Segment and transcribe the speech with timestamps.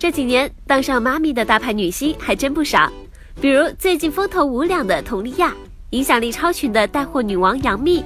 [0.00, 2.90] 这几年当上妈咪的大牌女星还真不少，
[3.38, 5.54] 比如最近风头无两的佟丽娅，
[5.90, 8.02] 影响力超群的带货女王杨幂，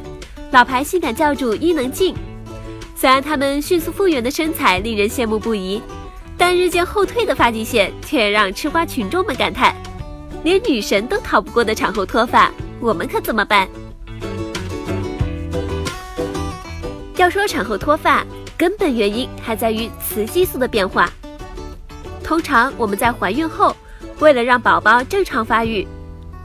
[0.51, 2.12] 老牌性感教主伊能静。
[2.96, 5.80] 虽然她们迅速复原的身材令人羡慕不已，
[6.37, 9.72] 但日渐后退的发际线却让吃瓜群众们感叹：
[10.42, 12.51] 连女神都逃不过的产后脱发，
[12.81, 13.69] 我们可怎么办？
[17.19, 18.27] 要说产后脱发，
[18.59, 21.09] 根本原因还在于雌激素的变化。
[22.24, 23.77] 通常我们在怀孕后，
[24.19, 25.87] 为了让宝宝正常发育，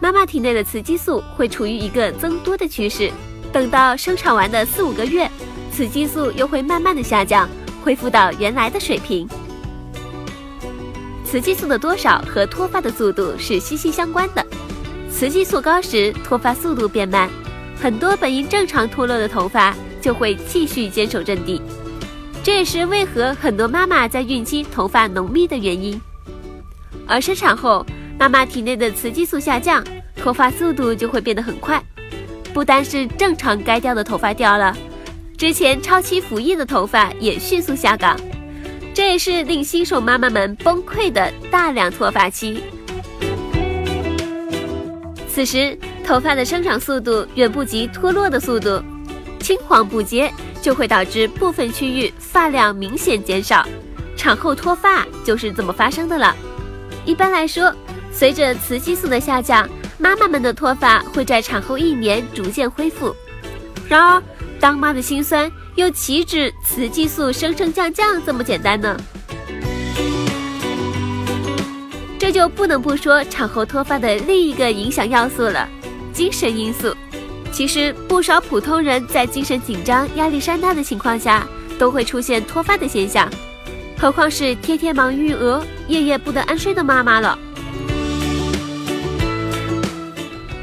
[0.02, 3.10] 妈妈体内的雌激素会处于一个增多的趋势。
[3.52, 5.28] 等到生产完的四五个月，
[5.72, 7.50] 雌激素又会慢慢的下降，
[7.84, 9.28] 恢复到原来的水平。
[11.26, 14.46] 雌激素的多少和脱发的速度是息息相关的。
[15.10, 17.30] 雌激素高时，脱发速度变慢，
[17.82, 19.76] 很多本应正常脱落的头发。
[20.02, 21.62] 就会继续坚守阵地，
[22.44, 26.00] 这也是为何很多妈妈在孕期头发浓密的原因。
[27.06, 27.86] 而生产后，
[28.18, 29.84] 妈妈体内的雌激素下降，
[30.16, 31.84] 脱发速度就会变得很快。
[32.54, 34.76] 不单是正常该掉的头发掉了，
[35.38, 38.20] 之前超期服役的头发也迅速下岗，
[38.94, 42.64] 这也是令新手妈妈们崩溃的大量脱发期。
[45.28, 48.82] 此时，头发的生长速度远不及脱落的速度。
[49.40, 53.66] 青黄不接就会导致部分区域发量明显减少，
[54.16, 56.36] 产后脱发就是这么发生的了。
[57.06, 57.74] 一般来说，
[58.12, 59.68] 随着雌激素的下降，
[59.98, 63.16] 妈妈们的脱发会在产后一年逐渐恢复。
[63.88, 64.22] 然而，
[64.60, 68.96] 当妈的心酸又岂止雌激素升升降降这么简单呢？
[72.20, 75.68] 这就不能不说产后脱发的另一个影响要素了——
[76.14, 76.94] 精神因素。
[77.52, 81.46] 其实不少普通人在精神紧张、压力山大的情况下，
[81.78, 83.30] 都会出现脱发的现象，
[83.98, 87.38] 何况是天天忙育儿、夜夜不得安睡的妈妈了。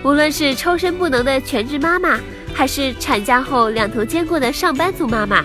[0.02, 2.19] 无论是抽身不能的全职妈妈，
[2.54, 5.44] 还是产假后两头兼顾的上班族妈妈，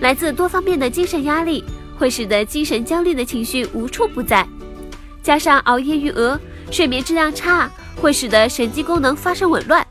[0.00, 1.64] 来自多方面的精神压力，
[1.96, 4.46] 会使得精神焦虑的情绪无处不在。
[5.22, 6.38] 加上熬夜育儿、
[6.70, 9.83] 睡眠质量差，会使得神经功能发生紊乱。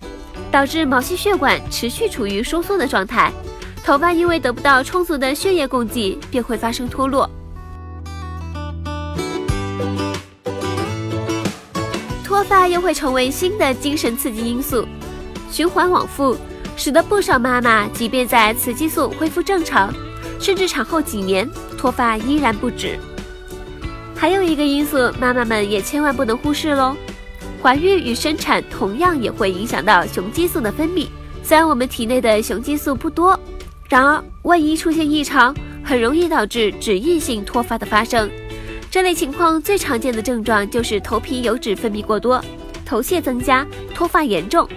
[0.53, 3.33] 导致毛细血管持续处于收缩的状态，
[3.83, 7.27] 头发因为得不到充足的血液供给，便会发生脱落。
[12.23, 14.87] 脱发又会成为新的精神刺激因素，
[15.49, 16.37] 循环往复，
[16.77, 19.91] 使得不少妈妈即便在雌激素恢复正常，
[20.39, 21.49] 甚至产后几年，
[21.79, 22.99] 脱发依然不止。
[24.15, 26.95] 还有一个因素，妈妈们也千万不能忽视喽。
[27.63, 31.07] 怀孕与生产同样也会影响到雄激素的分泌。
[31.41, 33.39] 虽然我们体内的雄激素不多，
[33.87, 38.29] 然而万一出现异常，很容易导致脂溢性脱发的发生。
[38.91, 42.43] 这类情况最常见的症状就是头皮油脂分泌过多、
[42.85, 44.67] 头屑增加、脱发严重。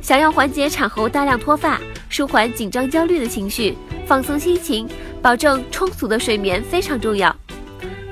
[0.00, 1.78] 想要缓解产后大量脱发，
[2.08, 3.76] 舒缓紧张焦虑的情绪，
[4.06, 4.88] 放松心情，
[5.20, 7.34] 保证充足的睡眠非常重要。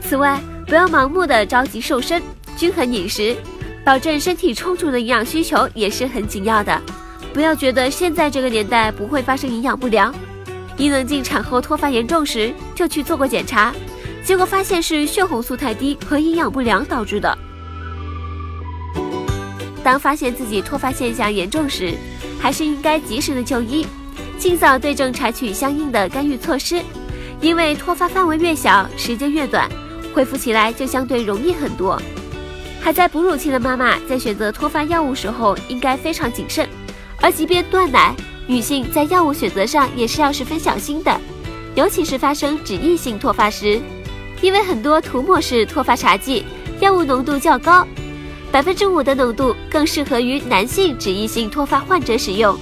[0.03, 0.39] 此外，
[0.71, 2.23] 不要盲目的着急瘦身，
[2.57, 3.37] 均衡饮食，
[3.85, 6.81] 保证身体充足的营养需求也是很紧要的。
[7.35, 10.15] 不要觉得现在这个年代不会发生营养不良。
[10.77, 13.75] 伊能静产后脱发严重时就去做过检查，
[14.25, 17.37] 结果发现是血红素太低和营养不良导致的。
[19.83, 21.95] 当发现自己脱发现象严重时，
[22.39, 23.85] 还是应该及时的就医，
[24.39, 26.81] 尽早对症采取相应的干预措施，
[27.41, 29.69] 因为脱发范围越小，时间越短。
[30.13, 32.01] 恢复起来就相对容易很多。
[32.81, 36.69] 还在哺乳期的妈妈在选择脱发药物时候应该非常谨慎，
[37.21, 38.15] 而即便断奶，
[38.47, 41.21] 女性在药物选择上也是要十分小心的，
[41.75, 43.79] 尤其是发生脂溢性脱发时，
[44.41, 46.45] 因为很多涂抹式脱发茶剂
[46.81, 47.87] 药物浓度较高，
[48.51, 52.59] 百分之五的浓度更适合于男性脂溢性脱发患者使用，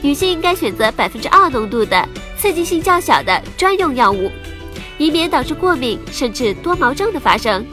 [0.00, 2.08] 女性应该选择百分之二浓度的
[2.38, 4.32] 刺激性较小的专用药物。
[4.98, 7.64] 以免导致过敏甚至多毛症的发生。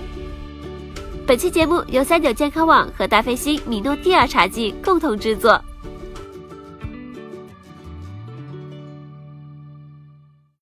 [1.28, 5.60] 本期节目由三九健康网和达霏欣米诺地尔茶剂共同制作。